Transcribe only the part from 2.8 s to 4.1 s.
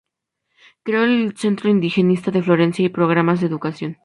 y programas de educación.